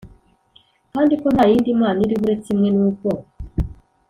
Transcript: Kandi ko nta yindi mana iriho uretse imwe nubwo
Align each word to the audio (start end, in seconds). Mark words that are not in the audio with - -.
Kandi 0.93 1.13
ko 1.21 1.27
nta 1.33 1.43
yindi 1.51 1.69
mana 1.81 1.99
iriho 2.05 2.23
uretse 2.25 2.47
imwe 2.53 2.69
nubwo 2.77 3.09